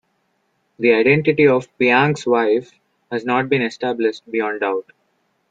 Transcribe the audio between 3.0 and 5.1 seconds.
has not been established beyond doubt.